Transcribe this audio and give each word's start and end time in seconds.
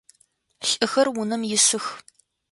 Лӏыхэр 0.69 1.07
унэм 1.21 1.41
исых. 1.55 1.85